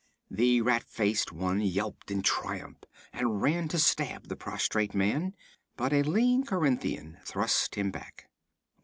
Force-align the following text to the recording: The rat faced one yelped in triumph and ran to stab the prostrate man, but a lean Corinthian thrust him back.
The 0.31 0.61
rat 0.61 0.81
faced 0.81 1.31
one 1.31 1.61
yelped 1.61 2.09
in 2.09 2.23
triumph 2.23 2.79
and 3.13 3.39
ran 3.39 3.67
to 3.67 3.77
stab 3.77 4.29
the 4.29 4.35
prostrate 4.35 4.95
man, 4.95 5.35
but 5.77 5.93
a 5.93 6.01
lean 6.01 6.43
Corinthian 6.43 7.19
thrust 7.23 7.75
him 7.75 7.91
back. 7.91 8.27